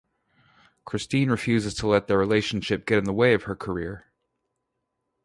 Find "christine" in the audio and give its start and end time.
0.83-1.29